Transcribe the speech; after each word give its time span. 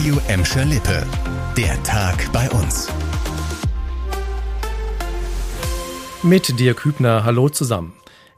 Radio 0.00 0.18
Emscher 0.28 0.64
Lippe. 0.64 1.06
Der 1.58 1.82
Tag 1.82 2.32
bei 2.32 2.48
uns. 2.52 2.88
Mit 6.22 6.58
Dirk 6.58 6.86
Hübner, 6.86 7.24
hallo 7.24 7.50
zusammen. 7.50 7.92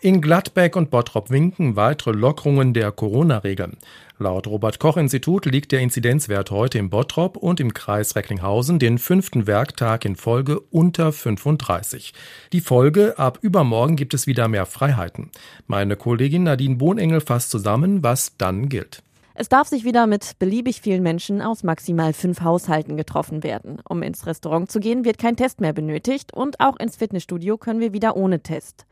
In 0.00 0.20
Gladbeck 0.20 0.76
und 0.76 0.90
Bottrop 0.90 1.30
winken 1.30 1.74
weitere 1.74 2.12
Lockerungen 2.12 2.74
der 2.74 2.92
Corona-Regeln. 2.92 3.76
Laut 4.20 4.46
Robert-Koch-Institut 4.46 5.46
liegt 5.46 5.72
der 5.72 5.80
Inzidenzwert 5.80 6.52
heute 6.52 6.78
im 6.78 6.90
Bottrop 6.90 7.36
und 7.36 7.58
im 7.58 7.74
Kreis 7.74 8.14
Recklinghausen 8.14 8.78
den 8.78 8.98
fünften 8.98 9.48
Werktag 9.48 10.04
in 10.04 10.14
Folge 10.14 10.60
unter 10.60 11.10
35. 11.10 12.14
Die 12.52 12.60
Folge, 12.60 13.18
ab 13.18 13.40
übermorgen 13.42 13.96
gibt 13.96 14.14
es 14.14 14.28
wieder 14.28 14.46
mehr 14.46 14.64
Freiheiten. 14.64 15.32
Meine 15.66 15.96
Kollegin 15.96 16.44
Nadine 16.44 16.76
Bohnengel 16.76 17.20
fasst 17.20 17.50
zusammen, 17.50 18.04
was 18.04 18.36
dann 18.36 18.68
gilt. 18.68 19.02
Es 19.40 19.48
darf 19.48 19.68
sich 19.68 19.84
wieder 19.84 20.08
mit 20.08 20.36
beliebig 20.40 20.80
vielen 20.80 21.04
Menschen 21.04 21.42
aus 21.42 21.62
maximal 21.62 22.12
fünf 22.12 22.40
Haushalten 22.40 22.96
getroffen 22.96 23.44
werden. 23.44 23.80
Um 23.88 24.02
ins 24.02 24.26
Restaurant 24.26 24.68
zu 24.68 24.80
gehen, 24.80 25.04
wird 25.04 25.16
kein 25.16 25.36
Test 25.36 25.60
mehr 25.60 25.72
benötigt 25.72 26.34
und 26.34 26.58
auch 26.58 26.74
ins 26.80 26.96
Fitnessstudio 26.96 27.56
können 27.56 27.78
wir 27.78 27.92
wieder 27.92 28.16
ohne 28.16 28.40
Test. 28.40 28.84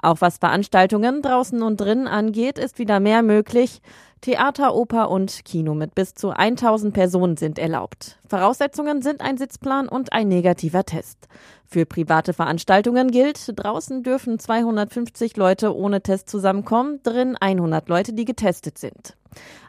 Auch 0.00 0.22
was 0.22 0.38
Veranstaltungen 0.38 1.20
draußen 1.20 1.60
und 1.60 1.78
drinnen 1.78 2.08
angeht, 2.08 2.58
ist 2.58 2.78
wieder 2.78 2.98
mehr 2.98 3.22
möglich. 3.22 3.82
Theater, 4.22 4.74
Oper 4.74 5.10
und 5.10 5.44
Kino 5.44 5.74
mit 5.74 5.94
bis 5.94 6.14
zu 6.14 6.30
1000 6.30 6.94
Personen 6.94 7.36
sind 7.36 7.58
erlaubt. 7.58 8.18
Voraussetzungen 8.26 9.02
sind 9.02 9.20
ein 9.20 9.36
Sitzplan 9.36 9.86
und 9.86 10.14
ein 10.14 10.28
negativer 10.28 10.86
Test. 10.86 11.28
Für 11.66 11.84
private 11.84 12.32
Veranstaltungen 12.32 13.10
gilt, 13.10 13.52
draußen 13.54 14.02
dürfen 14.02 14.38
250 14.38 15.36
Leute 15.36 15.76
ohne 15.76 16.00
Test 16.00 16.30
zusammenkommen, 16.30 17.02
drin 17.02 17.36
100 17.36 17.86
Leute, 17.90 18.14
die 18.14 18.24
getestet 18.24 18.78
sind. 18.78 19.14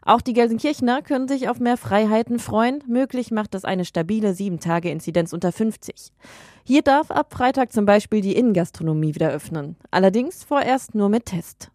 Auch 0.04 0.22
die 0.22 0.34
Gelsenkirchener 0.34 1.02
können 1.02 1.28
sich 1.28 1.50
auf 1.50 1.60
mehr 1.60 1.78
Freiheiten 1.78 2.40
freuen. 2.40 2.84
Möglich 2.88 3.32
macht 3.32 3.56
es 3.56 3.66
eine 3.66 3.86
stabile 3.86 4.32
7-Tage-Inzidenz 4.32 5.34
unter 5.34 5.52
50. 5.52 6.12
Hier 6.64 6.82
darf 6.82 7.12
ab 7.12 7.34
Freitag 7.34 7.72
zum 7.72 7.86
Beispiel 7.86 8.22
die 8.22 8.36
Innengastronomie 8.36 9.16
wieder 9.16 9.32
öffnen. 9.32 9.76
Allerdings 9.92 10.44
vorerst 10.44 10.96
nur 10.96 11.10
mit 11.10 11.26
Test. 11.28 11.72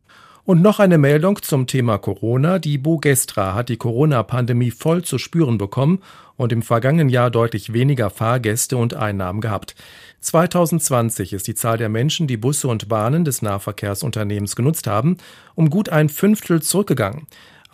Und 0.46 0.62
noch 0.62 0.78
eine 0.78 0.96
Meldung 0.96 1.42
zum 1.42 1.66
Thema 1.66 1.98
Corona. 1.98 2.60
Die 2.60 2.78
Bogestra 2.78 3.54
hat 3.54 3.68
die 3.68 3.78
Corona-Pandemie 3.78 4.70
voll 4.70 5.02
zu 5.02 5.18
spüren 5.18 5.58
bekommen 5.58 5.98
und 6.36 6.52
im 6.52 6.62
vergangenen 6.62 7.08
Jahr 7.08 7.32
deutlich 7.32 7.72
weniger 7.72 8.10
Fahrgäste 8.10 8.76
und 8.76 8.94
Einnahmen 8.94 9.40
gehabt. 9.40 9.74
2020 10.20 11.32
ist 11.32 11.48
die 11.48 11.56
Zahl 11.56 11.78
der 11.78 11.88
Menschen, 11.88 12.28
die 12.28 12.36
Busse 12.36 12.68
und 12.68 12.88
Bahnen 12.88 13.24
des 13.24 13.42
Nahverkehrsunternehmens 13.42 14.54
genutzt 14.54 14.86
haben, 14.86 15.16
um 15.56 15.68
gut 15.68 15.88
ein 15.88 16.08
Fünftel 16.08 16.62
zurückgegangen. 16.62 17.26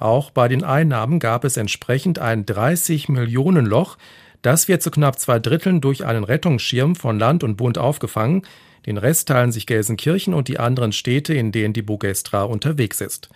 Auch 0.03 0.33
bei 0.33 0.49
den 0.49 0.65
Einnahmen 0.65 1.21
gab 1.21 1.45
es 1.45 1.57
entsprechend 1.57 2.19
ein 2.19 2.45
30 2.45 3.09
Millionen 3.09 3.65
Loch. 3.65 3.99
Das 4.43 4.67
wird 4.67 4.83
zu 4.83 4.91
knapp 4.91 5.17
zwei 5.21 5.39
Dritteln 5.39 5.81
durch 5.81 6.05
einen 6.05 6.25
Rettungsschirm 6.25 6.97
von 6.97 7.21
Land 7.21 7.45
und 7.45 7.55
Bund 7.55 7.79
aufgefangen. 7.79 8.43
Den 8.85 8.99
Rest 8.99 9.29
teilen 9.29 9.53
sich 9.53 9.65
Gelsenkirchen 9.65 10.35
und 10.35 10.49
die 10.49 10.59
anderen 10.59 10.91
Städte, 10.91 11.35
in 11.35 11.53
denen 11.53 11.73
die 11.73 11.83
Bogestra 11.83 12.43
unterwegs 12.43 13.01
ist. 13.01 13.29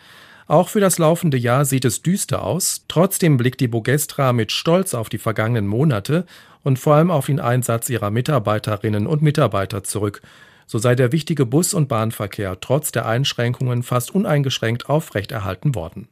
Auch 0.49 0.69
für 0.69 0.81
das 0.81 0.99
laufende 0.99 1.37
Jahr 1.37 1.65
sieht 1.67 1.85
es 1.85 2.03
düster 2.03 2.43
aus. 2.43 2.85
Trotzdem 2.89 3.37
blickt 3.37 3.61
die 3.61 3.69
Bogestra 3.69 4.33
mit 4.33 4.51
Stolz 4.51 4.93
auf 4.93 5.09
die 5.09 5.19
vergangenen 5.19 5.69
Monate 5.69 6.27
und 6.65 6.81
vor 6.81 6.97
allem 6.97 7.13
auf 7.13 7.27
den 7.27 7.39
Einsatz 7.39 7.89
ihrer 7.91 8.11
Mitarbeiterinnen 8.11 9.07
und 9.07 9.23
Mitarbeiter 9.23 9.85
zurück. 9.85 10.21
So 10.67 10.79
sei 10.79 10.97
der 10.97 11.13
wichtige 11.13 11.47
Bus- 11.47 11.75
und 11.75 11.87
Bahnverkehr 11.87 12.59
trotz 12.61 12.91
der 12.91 13.07
Einschränkungen 13.07 13.85
fast 13.85 14.13
uneingeschränkt 14.13 14.89
aufrechterhalten 14.89 15.77
worden. 15.77 16.09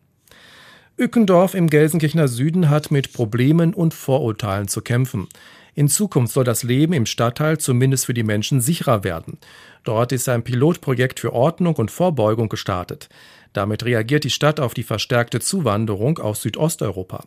Ückendorf 0.97 1.55
im 1.55 1.69
Gelsenkirchener 1.69 2.29
Süden 2.29 2.71
hat 2.71 2.93
mit 2.93 3.13
Problemen 3.13 3.75
und 3.75 3.95
Vorurteilen 3.95 4.69
zu 4.69 4.81
kämpfen. 4.81 5.27
In 5.75 5.89
Zukunft 5.89 6.33
soll 6.33 6.45
das 6.45 6.63
Leben 6.63 6.93
im 6.93 7.05
Stadtteil 7.05 7.59
zumindest 7.59 8.07
für 8.07 8.15
die 8.15 8.23
Menschen 8.23 8.61
sicherer 8.61 9.03
werden. 9.03 9.39
Dort 9.83 10.13
ist 10.13 10.29
ein 10.29 10.45
Pilotprojekt 10.45 11.19
für 11.19 11.33
Ordnung 11.33 11.75
und 11.75 11.91
Vorbeugung 11.91 12.49
gestartet. 12.49 13.09
Damit 13.53 13.85
reagiert 13.85 14.23
die 14.23 14.31
Stadt 14.31 14.61
auf 14.61 14.73
die 14.73 14.85
verstärkte 14.85 15.41
Zuwanderung 15.41 16.19
aus 16.21 16.43
Südosteuropa. 16.43 17.25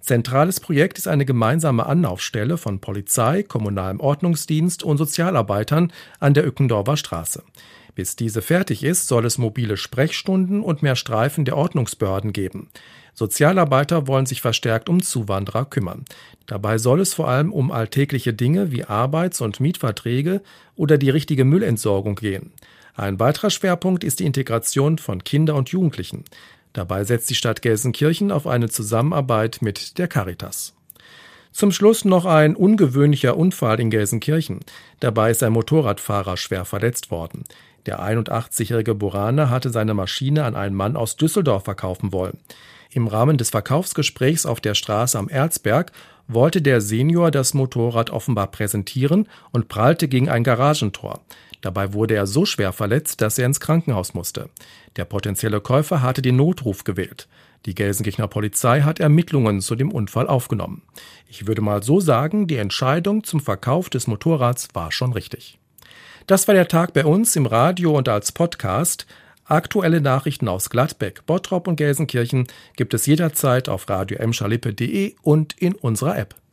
Zentrales 0.00 0.60
Projekt 0.60 0.98
ist 0.98 1.08
eine 1.08 1.24
gemeinsame 1.24 1.86
Anlaufstelle 1.86 2.58
von 2.58 2.80
Polizei, 2.80 3.42
kommunalem 3.42 3.98
Ordnungsdienst 3.98 4.82
und 4.82 4.98
Sozialarbeitern 4.98 5.90
an 6.20 6.34
der 6.34 6.46
Ückendorfer 6.46 6.98
Straße. 6.98 7.42
Bis 7.96 8.14
diese 8.14 8.42
fertig 8.42 8.84
ist, 8.84 9.08
soll 9.08 9.24
es 9.24 9.38
mobile 9.38 9.78
Sprechstunden 9.78 10.60
und 10.62 10.82
mehr 10.82 10.96
Streifen 10.96 11.46
der 11.46 11.56
Ordnungsbehörden 11.56 12.34
geben. 12.34 12.68
Sozialarbeiter 13.14 14.06
wollen 14.06 14.26
sich 14.26 14.42
verstärkt 14.42 14.90
um 14.90 15.02
Zuwanderer 15.02 15.64
kümmern. 15.64 16.04
Dabei 16.44 16.76
soll 16.76 17.00
es 17.00 17.14
vor 17.14 17.26
allem 17.26 17.50
um 17.50 17.72
alltägliche 17.72 18.34
Dinge 18.34 18.70
wie 18.70 18.84
Arbeits- 18.84 19.40
und 19.40 19.60
Mietverträge 19.60 20.42
oder 20.76 20.98
die 20.98 21.08
richtige 21.08 21.46
Müllentsorgung 21.46 22.16
gehen. 22.16 22.52
Ein 22.94 23.18
weiterer 23.18 23.48
Schwerpunkt 23.48 24.04
ist 24.04 24.20
die 24.20 24.26
Integration 24.26 24.98
von 24.98 25.24
Kinder 25.24 25.54
und 25.54 25.70
Jugendlichen. 25.70 26.24
Dabei 26.74 27.04
setzt 27.04 27.30
die 27.30 27.34
Stadt 27.34 27.62
Gelsenkirchen 27.62 28.30
auf 28.30 28.46
eine 28.46 28.68
Zusammenarbeit 28.68 29.62
mit 29.62 29.96
der 29.96 30.08
Caritas. 30.08 30.74
Zum 31.56 31.72
Schluss 31.72 32.04
noch 32.04 32.26
ein 32.26 32.54
ungewöhnlicher 32.54 33.34
Unfall 33.34 33.80
in 33.80 33.88
Gelsenkirchen. 33.88 34.60
Dabei 35.00 35.30
ist 35.30 35.42
ein 35.42 35.54
Motorradfahrer 35.54 36.36
schwer 36.36 36.66
verletzt 36.66 37.10
worden. 37.10 37.44
Der 37.86 37.98
81-jährige 37.98 38.94
Buraner 38.94 39.48
hatte 39.48 39.70
seine 39.70 39.94
Maschine 39.94 40.44
an 40.44 40.54
einen 40.54 40.74
Mann 40.74 40.96
aus 40.96 41.16
Düsseldorf 41.16 41.64
verkaufen 41.64 42.12
wollen. 42.12 42.36
Im 42.90 43.06
Rahmen 43.06 43.38
des 43.38 43.48
Verkaufsgesprächs 43.48 44.44
auf 44.44 44.60
der 44.60 44.74
Straße 44.74 45.18
am 45.18 45.30
Erzberg 45.30 45.92
wollte 46.28 46.60
der 46.60 46.82
Senior 46.82 47.30
das 47.30 47.54
Motorrad 47.54 48.10
offenbar 48.10 48.48
präsentieren 48.48 49.26
und 49.50 49.68
prallte 49.68 50.08
gegen 50.08 50.28
ein 50.28 50.44
Garagentor. 50.44 51.22
Dabei 51.62 51.94
wurde 51.94 52.16
er 52.16 52.26
so 52.26 52.44
schwer 52.44 52.74
verletzt, 52.74 53.22
dass 53.22 53.38
er 53.38 53.46
ins 53.46 53.60
Krankenhaus 53.60 54.12
musste. 54.12 54.50
Der 54.96 55.06
potenzielle 55.06 55.62
Käufer 55.62 56.02
hatte 56.02 56.20
den 56.20 56.36
Notruf 56.36 56.84
gewählt. 56.84 57.28
Die 57.64 57.74
Gelsenkirchener 57.74 58.28
Polizei 58.28 58.82
hat 58.82 59.00
Ermittlungen 59.00 59.60
zu 59.60 59.74
dem 59.74 59.90
Unfall 59.90 60.28
aufgenommen. 60.28 60.82
Ich 61.28 61.48
würde 61.48 61.62
mal 61.62 61.82
so 61.82 61.98
sagen, 61.98 62.46
die 62.46 62.56
Entscheidung 62.56 63.24
zum 63.24 63.40
Verkauf 63.40 63.90
des 63.90 64.06
Motorrads 64.06 64.68
war 64.74 64.92
schon 64.92 65.12
richtig. 65.12 65.58
Das 66.28 66.46
war 66.46 66.54
der 66.54 66.68
Tag 66.68 66.92
bei 66.92 67.04
uns 67.04 67.34
im 67.34 67.46
Radio 67.46 67.96
und 67.96 68.08
als 68.08 68.30
Podcast. 68.30 69.06
Aktuelle 69.44 70.00
Nachrichten 70.00 70.48
aus 70.48 70.70
Gladbeck, 70.70 71.26
Bottrop 71.26 71.66
und 71.66 71.76
Gelsenkirchen 71.76 72.46
gibt 72.76 72.94
es 72.94 73.06
jederzeit 73.06 73.68
auf 73.68 73.88
radio 73.88 74.18
und 75.22 75.52
in 75.54 75.74
unserer 75.74 76.18
App. 76.18 76.36